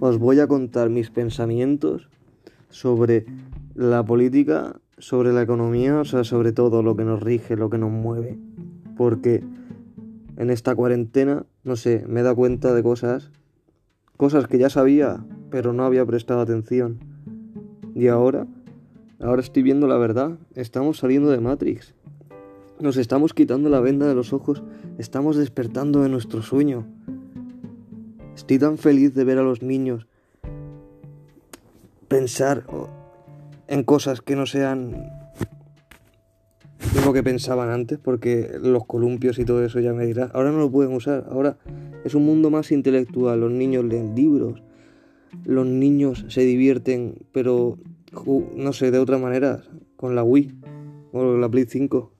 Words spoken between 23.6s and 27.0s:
la venda de los ojos, estamos despertando de nuestro sueño.